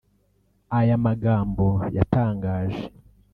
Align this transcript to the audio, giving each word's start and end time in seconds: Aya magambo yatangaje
Aya 0.77 0.95
magambo 1.05 1.67
yatangaje 1.95 2.83